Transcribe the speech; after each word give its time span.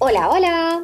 Hola, 0.00 0.30
hola. 0.30 0.82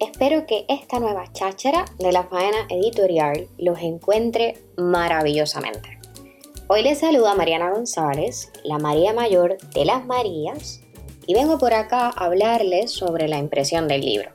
Espero 0.00 0.46
que 0.46 0.64
esta 0.68 0.98
nueva 0.98 1.32
cháchara 1.32 1.84
de 2.00 2.10
la 2.10 2.24
faena 2.24 2.66
editorial 2.70 3.46
los 3.56 3.78
encuentre 3.80 4.58
maravillosamente. 4.76 6.00
Hoy 6.66 6.82
les 6.82 6.98
saluda 6.98 7.36
Mariana 7.36 7.70
González, 7.70 8.50
la 8.64 8.78
María 8.78 9.12
Mayor 9.12 9.58
de 9.74 9.84
las 9.84 10.04
Marías, 10.06 10.80
y 11.28 11.34
vengo 11.34 11.58
por 11.58 11.72
acá 11.72 12.08
a 12.08 12.24
hablarles 12.24 12.90
sobre 12.90 13.28
la 13.28 13.38
impresión 13.38 13.86
del 13.86 14.00
libro. 14.00 14.30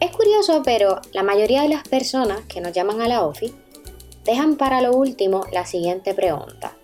Es 0.00 0.10
curioso, 0.10 0.60
pero 0.62 1.00
la 1.12 1.22
mayoría 1.22 1.62
de 1.62 1.70
las 1.70 1.88
personas 1.88 2.40
que 2.42 2.60
nos 2.60 2.72
llaman 2.72 3.00
a 3.00 3.08
la 3.08 3.24
OFI 3.24 3.54
dejan 4.26 4.56
para 4.56 4.82
lo 4.82 4.94
último 4.94 5.44
la 5.52 5.64
siguiente 5.64 6.12
pregunta. 6.12 6.76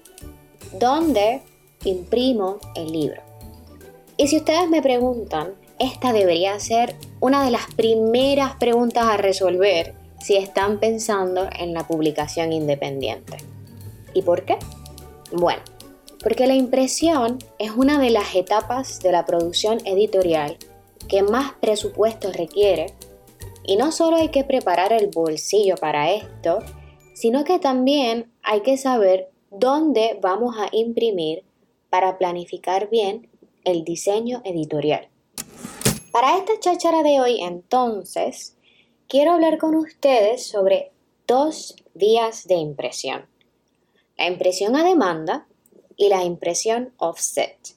¿Dónde 0.79 1.43
imprimo 1.85 2.59
el 2.75 2.93
libro? 2.93 3.21
Y 4.17 4.29
si 4.29 4.37
ustedes 4.37 4.71
me 4.71 4.81
preguntan, 4.81 5.55
esta 5.79 6.13
debería 6.13 6.59
ser 6.61 6.95
una 7.21 7.45
de 7.45 7.51
las 7.51 7.67
primeras 7.75 8.55
preguntas 8.55 9.05
a 9.07 9.17
resolver 9.17 9.95
si 10.21 10.37
están 10.37 10.79
pensando 10.79 11.49
en 11.59 11.75
la 11.75 11.87
publicación 11.87 12.53
independiente. 12.53 13.39
¿Y 14.15 14.23
por 14.23 14.45
qué? 14.45 14.59
Bueno, 15.33 15.63
porque 16.23 16.47
la 16.47 16.55
impresión 16.55 17.39
es 17.59 17.73
una 17.73 17.99
de 17.99 18.11
las 18.11 18.35
etapas 18.37 19.01
de 19.01 19.11
la 19.11 19.27
producción 19.27 19.81
editorial 19.85 20.57
que 21.09 21.23
más 21.23 21.53
presupuesto 21.61 22.31
requiere 22.31 22.95
y 23.65 23.77
no 23.77 23.91
solo 23.91 24.17
hay 24.17 24.29
que 24.29 24.45
preparar 24.45 24.93
el 24.93 25.09
bolsillo 25.09 25.77
para 25.77 26.13
esto, 26.13 26.61
sino 27.23 27.45
que 27.45 27.61
también 27.61 28.33
hay 28.43 28.63
que 28.63 28.77
saber 28.77 29.31
dónde 29.49 30.19
vamos 30.21 30.57
a 30.59 30.69
imprimir 30.73 31.45
para 31.89 32.19
planificar 32.19 32.91
bien 32.91 33.31
el 33.63 33.85
diseño 33.85 34.43
editorial. 34.45 35.09
Para 36.11 36.37
esta 36.37 36.59
cháchara 36.59 37.05
de 37.05 37.21
hoy, 37.21 37.41
entonces, 37.41 38.57
quiero 39.07 39.35
hablar 39.35 39.59
con 39.59 39.77
ustedes 39.77 40.45
sobre 40.49 40.91
dos 41.29 41.77
vías 41.95 42.49
de 42.49 42.57
impresión. 42.57 43.29
La 44.19 44.27
impresión 44.27 44.75
a 44.75 44.83
demanda 44.83 45.47
y 45.97 46.09
la 46.09 46.25
impresión 46.25 46.93
offset. 46.97 47.77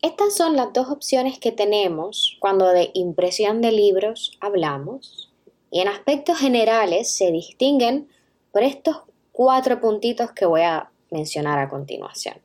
Estas 0.00 0.34
son 0.34 0.56
las 0.56 0.72
dos 0.72 0.88
opciones 0.88 1.38
que 1.38 1.52
tenemos 1.52 2.38
cuando 2.40 2.68
de 2.68 2.92
impresión 2.94 3.60
de 3.60 3.72
libros 3.72 4.38
hablamos 4.40 5.34
y 5.70 5.80
en 5.80 5.88
aspectos 5.88 6.38
generales 6.38 7.14
se 7.14 7.30
distinguen 7.30 8.08
por 8.52 8.62
estos 8.62 9.02
cuatro 9.32 9.80
puntitos 9.80 10.32
que 10.32 10.46
voy 10.46 10.62
a 10.62 10.90
mencionar 11.10 11.58
a 11.58 11.68
continuación. 11.68 12.36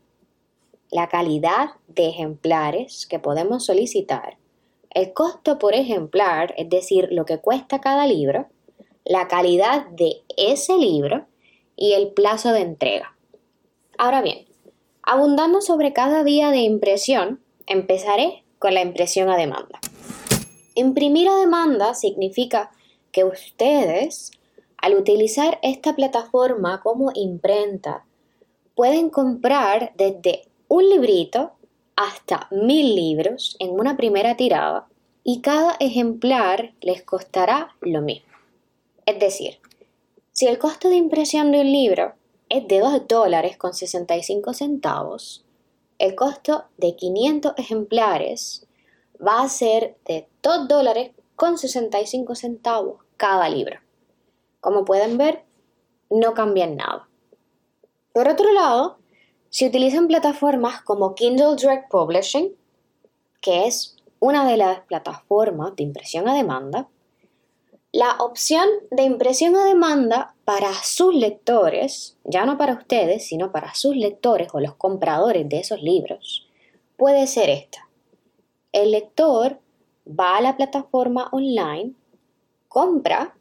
La 0.92 1.10
calidad 1.10 1.72
de 1.88 2.10
ejemplares 2.10 3.08
que 3.08 3.20
podemos 3.20 3.66
solicitar, 3.66 4.38
el 4.92 5.14
costo 5.14 5.58
por 5.58 5.74
ejemplar, 5.74 6.54
es 6.58 6.70
decir, 6.70 7.08
lo 7.12 7.26
que 7.26 7.40
cuesta 7.40 7.82
cada 7.82 8.06
libro, 8.06 8.48
la 9.06 9.28
calidad 9.28 9.88
de 9.88 10.22
ese 10.38 10.78
libro 10.78 11.26
y 11.76 11.94
el 11.94 12.10
plazo 12.10 12.52
de 12.52 12.62
entrega. 12.62 13.16
Ahora 13.98 14.22
bien, 14.22 14.46
abundando 15.02 15.62
sobre 15.62 15.94
cada 15.94 16.24
vía 16.24 16.52
de 16.52 16.60
impresión, 16.60 17.42
empezaré 17.66 18.44
con 18.60 18.74
la 18.74 18.82
impresión 18.82 19.30
a 19.30 19.38
demanda. 19.38 19.80
Imprimir 20.76 21.28
a 21.28 21.38
demanda 21.38 21.94
significa 21.94 22.72
que 23.12 23.24
ustedes 23.24 24.32
al 24.84 24.98
utilizar 24.98 25.60
esta 25.62 25.96
plataforma 25.96 26.82
como 26.82 27.12
imprenta, 27.16 28.04
pueden 28.76 29.10
comprar 29.10 29.94
desde 29.96 30.50
un 30.68 30.90
librito 30.90 31.54
hasta 31.96 32.50
mil 32.52 32.94
libros 32.94 33.56
en 33.60 33.70
una 33.70 33.96
primera 33.96 34.36
tirada 34.36 34.90
y 35.24 35.40
cada 35.40 35.78
ejemplar 35.80 36.74
les 36.82 37.02
costará 37.02 37.78
lo 37.80 38.02
mismo. 38.02 38.28
Es 39.06 39.20
decir, 39.20 39.58
si 40.34 40.48
el 40.48 40.60
costo 40.60 40.90
de 40.90 40.98
impresión 40.98 41.54
de 41.54 41.62
un 41.62 41.72
libro 41.72 42.16
es 42.50 42.68
de 42.68 42.80
2 42.80 43.08
dólares 43.08 43.56
con 43.56 43.74
65 43.74 44.54
centavos, 44.54 45.46
el 45.98 46.14
costo 46.14 46.66
de 46.76 46.98
500 46.98 47.54
ejemplares 47.56 48.68
va 49.26 49.44
a 49.44 49.48
ser 49.48 49.96
de 50.06 50.28
2 50.42 50.68
dólares 50.68 51.12
con 51.38 51.58
65 51.58 52.36
centavos 52.36 52.98
cada 53.16 53.48
libro. 53.48 53.80
Como 54.64 54.86
pueden 54.86 55.18
ver, 55.18 55.44
no 56.10 56.34
cambian 56.34 56.78
nada. 56.78 57.10
Por 58.14 58.30
otro 58.30 58.50
lado, 58.54 58.98
si 59.50 59.68
utilizan 59.68 60.08
plataformas 60.08 60.82
como 60.82 61.16
Kindle 61.16 61.58
Direct 61.58 61.92
Publishing, 61.92 62.56
que 63.42 63.68
es 63.68 63.98
una 64.20 64.50
de 64.50 64.56
las 64.56 64.80
plataformas 64.86 65.76
de 65.76 65.84
impresión 65.84 66.30
a 66.30 66.34
demanda, 66.34 66.88
la 67.92 68.16
opción 68.20 68.70
de 68.90 69.04
impresión 69.04 69.54
a 69.58 69.66
demanda 69.66 70.34
para 70.46 70.74
sus 70.74 71.14
lectores, 71.14 72.18
ya 72.24 72.46
no 72.46 72.58
para 72.58 72.76
ustedes, 72.76 73.28
sino 73.28 73.52
para 73.52 73.76
sus 73.76 73.98
lectores 73.98 74.48
o 74.54 74.62
los 74.62 74.76
compradores 74.76 75.50
de 75.50 75.60
esos 75.60 75.82
libros, 75.82 76.48
puede 76.96 77.28
ser 77.28 77.50
esta. 77.50 77.90
El 78.72 78.92
lector 78.92 79.60
va 80.08 80.38
a 80.38 80.42
la 80.42 80.56
plataforma 80.56 81.28
online, 81.34 81.96
compra 82.70 83.36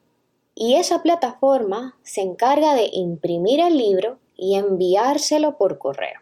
y 0.55 0.75
esa 0.75 1.03
plataforma 1.03 1.97
se 2.03 2.21
encarga 2.21 2.75
de 2.75 2.89
imprimir 2.93 3.61
el 3.61 3.77
libro 3.77 4.19
y 4.37 4.57
enviárselo 4.57 5.57
por 5.57 5.79
correo. 5.79 6.21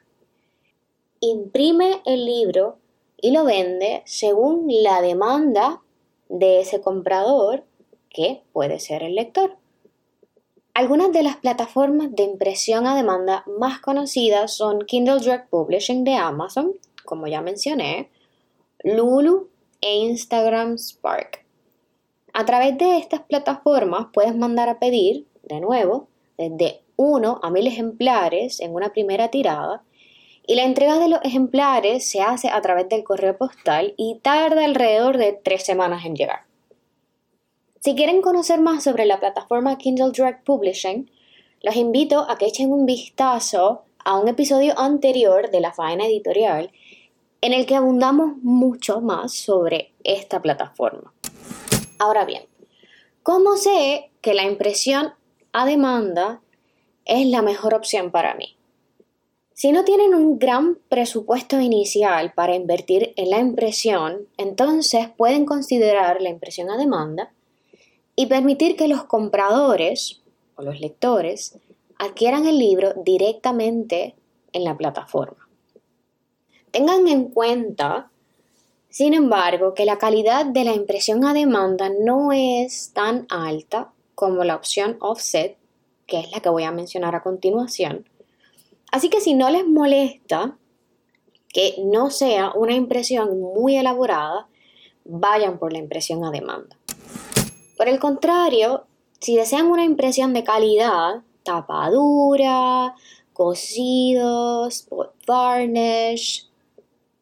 Imprime 1.21 2.01
el 2.07 2.25
libro 2.25 2.79
y 3.21 3.33
lo 3.33 3.45
vende 3.45 4.03
según 4.07 4.67
la 4.69 5.03
demanda 5.03 5.83
de 6.29 6.61
ese 6.61 6.81
comprador, 6.81 7.65
que 8.09 8.43
puede 8.53 8.81
ser 8.81 9.03
el 9.03 9.15
lector. 9.15 9.57
Algunas 10.75 11.13
de 11.13 11.23
las 11.23 11.37
plataformas 11.37 12.15
de 12.15 12.23
impresión 12.23 12.87
a 12.87 12.97
demanda 12.97 13.45
más 13.59 13.81
conocidas 13.81 14.55
son 14.55 14.81
Kindle 14.87 15.21
Direct 15.21 15.51
Publishing 15.51 16.05
de 16.05 16.15
Amazon, 16.15 16.73
como 17.05 17.27
ya 17.27 17.43
mencioné, 17.43 18.11
Lulu 18.83 19.49
e 19.81 19.97
Instagram 19.97 20.79
Spark. 20.79 21.45
A 22.33 22.45
través 22.45 22.79
de 22.79 22.99
estas 22.99 23.21
plataformas 23.21 24.07
puedes 24.13 24.37
mandar 24.37 24.69
a 24.69 24.79
pedir, 24.79 25.27
de 25.43 25.61
nuevo, 25.61 26.09
desde 26.39 26.83
1 26.97 27.41
a 27.43 27.51
1000 27.51 27.67
ejemplares 27.67 28.61
en 28.61 28.75
una 28.75 28.93
primera 28.93 29.29
tirada 29.29 29.83
y 30.47 30.55
la 30.55 30.65
entrega 30.65 30.99
de 30.99 31.09
los 31.09 31.21
ejemplares 31.23 32.11
se 32.11 32.21
hace 32.23 32.49
a 32.49 32.61
través 32.61 32.89
del 32.89 33.05
correo 33.05 33.37
postal 33.37 33.95
y 33.97 34.19
tarda 34.23 34.65
alrededor 34.65 35.17
de 35.17 35.33
tres 35.33 35.65
semanas 35.65 36.05
en 36.05 36.17
llegar. 36.17 36.41
Si 37.81 37.95
quieren 37.95 38.21
conocer 38.21 38.61
más 38.61 38.85
sobre 38.85 39.07
la 39.07 39.21
plataforma 39.21 39.79
Kindle 39.79 40.11
Direct 40.13 40.45
Publishing, 40.45 41.11
los 41.63 41.77
invito 41.77 42.29
a 42.29 42.37
que 42.37 42.47
echen 42.47 42.73
un 42.73 42.85
vistazo 42.85 43.83
a 44.05 44.19
un 44.19 44.29
episodio 44.29 44.79
anterior 44.79 45.51
de 45.51 45.61
la 45.61 45.73
faena 45.73 46.07
editorial 46.07 46.73
en 47.43 47.53
el 47.53 47.65
que 47.65 47.77
abundamos 47.77 48.37
mucho 48.43 49.01
más 49.01 49.33
sobre 49.33 49.93
esta 50.05 50.43
plataforma. 50.43 51.13
Ahora 52.01 52.25
bien, 52.25 52.45
¿cómo 53.23 53.59
sé 53.59 54.11
que 54.23 54.33
la 54.33 54.45
impresión 54.45 55.13
a 55.53 55.67
demanda 55.67 56.41
es 57.05 57.27
la 57.27 57.43
mejor 57.43 57.75
opción 57.75 58.11
para 58.11 58.35
mí? 58.35 58.57
Si 59.53 59.71
no 59.71 59.85
tienen 59.85 60.15
un 60.15 60.39
gran 60.39 60.79
presupuesto 60.89 61.61
inicial 61.61 62.33
para 62.33 62.55
invertir 62.55 63.13
en 63.17 63.29
la 63.29 63.39
impresión, 63.39 64.27
entonces 64.39 65.11
pueden 65.15 65.45
considerar 65.45 66.23
la 66.23 66.31
impresión 66.31 66.71
a 66.71 66.79
demanda 66.79 67.35
y 68.17 68.25
permitir 68.25 68.77
que 68.77 68.89
los 68.89 69.05
compradores 69.05 70.23
o 70.57 70.63
los 70.63 70.81
lectores 70.81 71.59
adquieran 71.99 72.47
el 72.47 72.59
libro 72.59 72.95
directamente 73.05 74.15
en 74.55 74.65
la 74.65 74.75
plataforma. 74.75 75.47
Tengan 76.71 77.07
en 77.09 77.25
cuenta 77.29 78.10
sin 78.91 79.15
embargo, 79.15 79.73
que 79.75 79.85
la 79.85 79.99
calidad 79.99 80.45
de 80.45 80.65
la 80.65 80.75
impresión 80.75 81.25
a 81.25 81.33
demanda 81.33 81.91
no 82.01 82.33
es 82.33 82.93
tan 82.93 83.27
alta 83.31 83.93
como 84.17 84.43
la 84.43 84.57
opción 84.57 84.97
offset, 85.01 85.57
que 86.07 86.19
es 86.19 86.33
la 86.33 86.41
que 86.41 86.51
voy 86.51 86.65
a 86.65 86.73
mencionar 86.73 87.15
a 87.15 87.23
continuación. 87.23 88.09
Así 88.91 89.09
que 89.09 89.21
si 89.21 89.35
no 89.35 89.49
les 89.49 89.67
molesta 89.67 90.59
que 91.49 91.77
no 91.85 92.11
sea 92.11 92.53
una 92.55 92.75
impresión 92.75 93.41
muy 93.41 93.77
elaborada, 93.77 94.49
vayan 95.05 95.59
por 95.59 95.73
la 95.73 95.79
impresión 95.79 96.25
a 96.25 96.31
demanda. 96.31 96.77
Por 97.77 97.89
el 97.89 97.99
contrario, 98.01 98.85
si 99.21 99.37
desean 99.37 99.67
una 99.67 99.85
impresión 99.85 100.35
de 100.35 100.45
calidad, 100.45 101.23
tapadura, 101.45 102.95
cosidos, 103.33 104.89
varnish, 105.27 106.49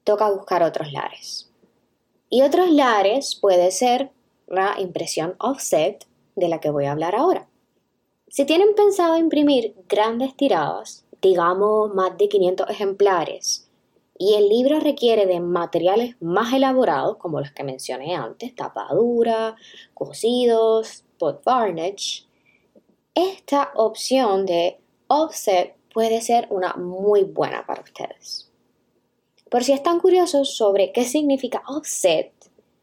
toca 0.04 0.30
buscar 0.30 0.62
otros 0.62 0.92
lares. 0.92 1.47
Y 2.30 2.42
otros 2.42 2.70
lares 2.70 3.36
puede 3.40 3.70
ser 3.70 4.10
la 4.46 4.76
impresión 4.78 5.34
offset 5.38 6.06
de 6.36 6.48
la 6.48 6.60
que 6.60 6.70
voy 6.70 6.86
a 6.86 6.92
hablar 6.92 7.14
ahora. 7.14 7.48
Si 8.28 8.44
tienen 8.44 8.74
pensado 8.74 9.16
imprimir 9.16 9.74
grandes 9.88 10.36
tiradas, 10.36 11.04
digamos 11.22 11.94
más 11.94 12.16
de 12.18 12.28
500 12.28 12.68
ejemplares, 12.70 13.68
y 14.18 14.34
el 14.34 14.48
libro 14.48 14.80
requiere 14.80 15.26
de 15.26 15.40
materiales 15.40 16.16
más 16.20 16.52
elaborados, 16.52 17.16
como 17.18 17.40
los 17.40 17.52
que 17.52 17.64
mencioné 17.64 18.16
antes, 18.16 18.54
tapadura, 18.54 19.54
cosidos, 19.94 21.04
pot 21.18 21.42
varnish, 21.44 22.26
esta 23.14 23.72
opción 23.74 24.44
de 24.44 24.78
offset 25.06 25.76
puede 25.94 26.20
ser 26.20 26.48
una 26.50 26.74
muy 26.74 27.24
buena 27.24 27.64
para 27.64 27.82
ustedes. 27.82 28.47
Por 29.50 29.64
si 29.64 29.72
están 29.72 29.98
curiosos 29.98 30.56
sobre 30.56 30.92
qué 30.92 31.04
significa 31.04 31.62
offset, 31.66 32.32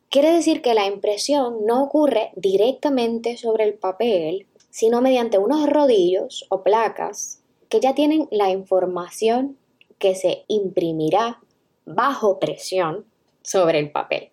quiere 0.09 0.31
decir 0.31 0.61
que 0.61 0.73
la 0.73 0.87
impresión 0.87 1.65
no 1.65 1.83
ocurre 1.83 2.31
directamente 2.35 3.37
sobre 3.37 3.65
el 3.65 3.75
papel, 3.75 4.47
sino 4.71 5.01
mediante 5.01 5.37
unos 5.37 5.69
rodillos 5.69 6.45
o 6.49 6.63
placas 6.63 7.41
que 7.69 7.79
ya 7.79 7.93
tienen 7.93 8.27
la 8.31 8.49
información 8.49 9.57
que 9.99 10.15
se 10.15 10.43
imprimirá 10.47 11.39
bajo 11.85 12.39
presión 12.39 13.05
sobre 13.43 13.79
el 13.79 13.91
papel. 13.91 14.31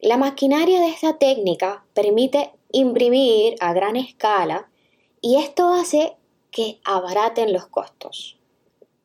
La 0.00 0.16
maquinaria 0.16 0.80
de 0.80 0.88
esta 0.88 1.18
técnica 1.18 1.84
permite 1.94 2.52
imprimir 2.72 3.54
a 3.60 3.72
gran 3.72 3.96
escala 3.96 4.68
y 5.20 5.36
esto 5.36 5.68
hace 5.68 6.16
que 6.50 6.80
abaraten 6.84 7.52
los 7.52 7.66
costos. 7.66 8.38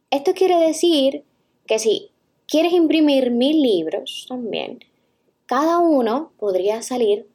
Esto 0.10 0.34
quiere 0.34 0.58
decir 0.58 1.26
que 1.66 1.80
si 1.80 2.13
quieres 2.48 2.74
imprimir 2.74 3.32
mil 3.32 3.62
libros 3.62 4.26
también, 4.28 4.80
cada 5.46 5.80
uno 5.80 6.32
podría 6.38 6.82
salir 6.82 7.28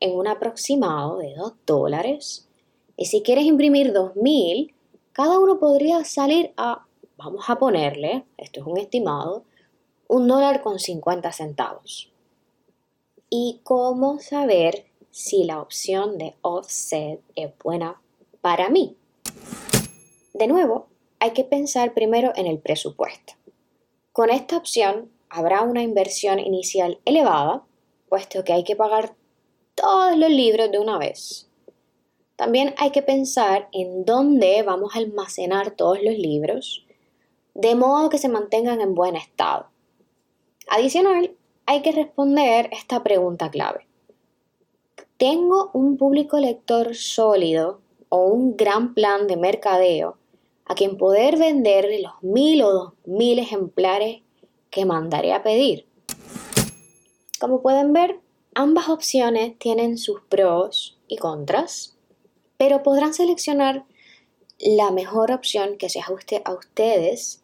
en 0.00 0.16
un 0.16 0.26
aproximado 0.26 1.18
de 1.18 1.34
2 1.34 1.54
dólares. 1.66 2.48
Y 2.96 3.06
si 3.06 3.22
quieres 3.22 3.44
imprimir 3.44 3.92
2000, 3.92 4.74
cada 5.12 5.38
uno 5.38 5.58
podría 5.58 6.04
salir 6.04 6.52
a, 6.56 6.86
vamos 7.16 7.44
a 7.48 7.58
ponerle, 7.58 8.24
esto 8.36 8.60
es 8.60 8.66
un 8.66 8.78
estimado, 8.78 9.44
un 10.08 10.28
dólar 10.28 10.62
con 10.62 10.78
50 10.78 11.32
centavos. 11.32 12.10
¿Y 13.28 13.60
cómo 13.62 14.18
saber 14.18 14.86
si 15.10 15.44
la 15.44 15.60
opción 15.60 16.18
de 16.18 16.34
offset 16.42 17.20
es 17.34 17.52
buena 17.62 18.00
para 18.40 18.68
mí? 18.68 18.96
De 20.34 20.46
nuevo, 20.46 20.86
hay 21.18 21.30
que 21.30 21.44
pensar 21.44 21.94
primero 21.94 22.32
en 22.34 22.46
el 22.46 22.58
presupuesto. 22.58 23.34
Con 24.12 24.28
esta 24.28 24.58
opción 24.58 25.10
habrá 25.30 25.62
una 25.62 25.82
inversión 25.82 26.38
inicial 26.38 27.00
elevada, 27.06 27.62
puesto 28.10 28.44
que 28.44 28.52
hay 28.52 28.62
que 28.62 28.76
pagar 28.76 29.14
todos 29.74 30.18
los 30.18 30.28
libros 30.28 30.70
de 30.70 30.78
una 30.78 30.98
vez. 30.98 31.48
También 32.36 32.74
hay 32.76 32.90
que 32.90 33.00
pensar 33.00 33.70
en 33.72 34.04
dónde 34.04 34.62
vamos 34.64 34.94
a 34.94 34.98
almacenar 34.98 35.70
todos 35.70 35.98
los 36.02 36.18
libros, 36.18 36.84
de 37.54 37.74
modo 37.74 38.10
que 38.10 38.18
se 38.18 38.28
mantengan 38.28 38.82
en 38.82 38.94
buen 38.94 39.16
estado. 39.16 39.70
Adicional, 40.68 41.34
hay 41.64 41.80
que 41.80 41.92
responder 41.92 42.68
esta 42.70 43.02
pregunta 43.02 43.50
clave. 43.50 43.86
¿Tengo 45.16 45.70
un 45.72 45.96
público 45.96 46.38
lector 46.38 46.94
sólido 46.94 47.80
o 48.10 48.26
un 48.26 48.58
gran 48.58 48.92
plan 48.92 49.26
de 49.26 49.38
mercadeo 49.38 50.18
a 50.64 50.74
quien 50.74 50.96
poder 50.96 51.38
vender 51.38 51.88
los 52.00 52.12
mil 52.22 52.62
o 52.62 52.72
dos 52.72 52.92
mil 53.04 53.38
ejemplares 53.38 54.22
que 54.70 54.84
mandaré 54.84 55.32
a 55.32 55.42
pedir. 55.42 55.86
Como 57.40 57.60
pueden 57.60 57.92
ver, 57.92 58.20
ambas 58.54 58.88
opciones 58.88 59.58
tienen 59.58 59.98
sus 59.98 60.20
pros 60.28 60.98
y 61.08 61.16
contras, 61.16 61.96
pero 62.56 62.82
podrán 62.82 63.14
seleccionar 63.14 63.84
la 64.58 64.90
mejor 64.92 65.32
opción 65.32 65.76
que 65.76 65.88
se 65.88 66.00
ajuste 66.00 66.40
a 66.44 66.54
ustedes 66.54 67.42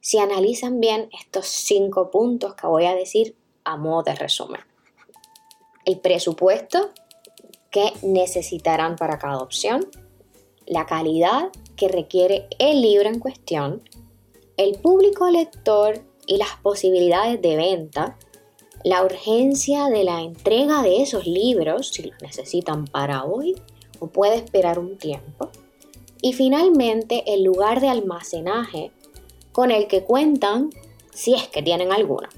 si 0.00 0.18
analizan 0.18 0.80
bien 0.80 1.10
estos 1.20 1.46
cinco 1.46 2.10
puntos 2.10 2.54
que 2.54 2.66
voy 2.66 2.86
a 2.86 2.94
decir 2.94 3.36
a 3.64 3.76
modo 3.76 4.04
de 4.04 4.14
resumen. 4.14 4.60
El 5.84 6.00
presupuesto 6.00 6.90
que 7.70 7.92
necesitarán 8.02 8.96
para 8.96 9.18
cada 9.18 9.38
opción, 9.38 9.86
la 10.64 10.86
calidad 10.86 11.50
que 11.76 11.88
requiere 11.88 12.48
el 12.58 12.82
libro 12.82 13.08
en 13.08 13.18
cuestión, 13.18 13.82
el 14.56 14.78
público 14.78 15.30
lector 15.30 16.00
y 16.26 16.38
las 16.38 16.56
posibilidades 16.62 17.40
de 17.40 17.56
venta, 17.56 18.16
la 18.84 19.04
urgencia 19.04 19.86
de 19.86 20.04
la 20.04 20.22
entrega 20.22 20.82
de 20.82 21.02
esos 21.02 21.26
libros, 21.26 21.88
si 21.88 22.04
los 22.04 22.20
necesitan 22.22 22.86
para 22.86 23.24
hoy 23.24 23.54
o 23.98 24.08
puede 24.08 24.36
esperar 24.36 24.78
un 24.78 24.96
tiempo, 24.96 25.50
y 26.22 26.32
finalmente 26.32 27.24
el 27.26 27.44
lugar 27.44 27.80
de 27.80 27.88
almacenaje 27.88 28.92
con 29.52 29.70
el 29.70 29.86
que 29.86 30.04
cuentan 30.04 30.70
si 31.12 31.34
es 31.34 31.48
que 31.48 31.62
tienen 31.62 31.92
alguno. 31.92 32.28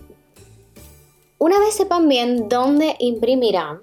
Una 1.39 1.59
vez 1.59 1.75
sepan 1.75 2.09
bien 2.09 2.49
dónde 2.49 2.97
imprimirán, 2.99 3.81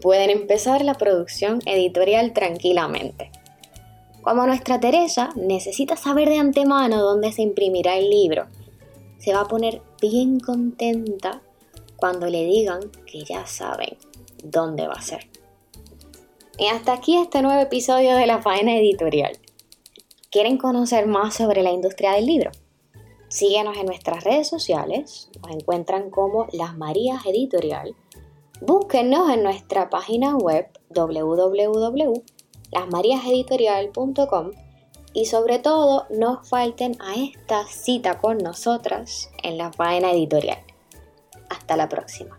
pueden 0.00 0.30
empezar 0.30 0.84
la 0.84 0.94
producción 0.94 1.60
editorial 1.66 2.32
tranquilamente. 2.32 3.30
Como 4.26 4.44
nuestra 4.44 4.80
Teresa 4.80 5.28
necesita 5.36 5.94
saber 5.94 6.28
de 6.28 6.38
antemano 6.38 7.00
dónde 7.00 7.30
se 7.30 7.42
imprimirá 7.42 7.96
el 7.96 8.10
libro, 8.10 8.48
se 9.18 9.32
va 9.32 9.42
a 9.42 9.46
poner 9.46 9.82
bien 10.02 10.40
contenta 10.40 11.42
cuando 11.94 12.26
le 12.26 12.44
digan 12.44 12.80
que 13.06 13.22
ya 13.22 13.46
saben 13.46 13.96
dónde 14.42 14.88
va 14.88 14.94
a 14.94 15.00
ser. 15.00 15.30
Y 16.58 16.66
hasta 16.66 16.92
aquí 16.92 17.16
este 17.16 17.40
nuevo 17.40 17.60
episodio 17.60 18.16
de 18.16 18.26
la 18.26 18.42
faena 18.42 18.76
editorial. 18.76 19.38
¿Quieren 20.32 20.58
conocer 20.58 21.06
más 21.06 21.34
sobre 21.34 21.62
la 21.62 21.70
industria 21.70 22.14
del 22.14 22.26
libro? 22.26 22.50
Síguenos 23.28 23.76
en 23.76 23.86
nuestras 23.86 24.24
redes 24.24 24.48
sociales, 24.48 25.30
nos 25.40 25.54
encuentran 25.54 26.10
como 26.10 26.48
Las 26.50 26.76
Marías 26.76 27.24
Editorial. 27.26 27.94
Búsquenos 28.60 29.30
en 29.30 29.44
nuestra 29.44 29.88
página 29.88 30.36
web 30.36 30.66
www 30.92 32.24
lasmariaseditorial.com 32.72 34.50
y 35.12 35.26
sobre 35.26 35.58
todo 35.58 36.06
no 36.10 36.44
falten 36.44 36.96
a 37.00 37.14
esta 37.14 37.66
cita 37.66 38.18
con 38.18 38.38
nosotras 38.38 39.30
en 39.42 39.56
la 39.56 39.72
faena 39.72 40.12
editorial. 40.12 40.58
Hasta 41.48 41.76
la 41.76 41.88
próxima. 41.88 42.36